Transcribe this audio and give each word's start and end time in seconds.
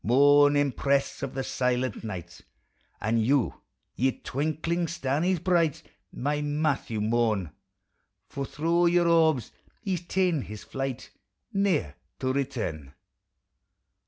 Mourn, 0.03 0.55
empress 0.57 1.21
of 1.21 1.35
the 1.35 1.43
silent 1.43 2.03
night! 2.03 2.41
And 2.99 3.23
you, 3.23 3.61
ye 3.95 4.11
twinkling 4.21 4.87
starnies 4.87 5.37
bright, 5.37 5.83
My 6.11 6.41
Matthew 6.41 6.99
mourn! 6.99 7.51
For 8.27 8.43
thro' 8.43 8.87
your 8.87 9.07
orbs 9.07 9.51
he 9.83 9.97
's 9.97 10.01
ta'en 10.07 10.41
his 10.41 10.65
tlight, 10.65 11.11
Ne'er 11.53 11.93
to 12.17 12.33
return. 12.33 12.95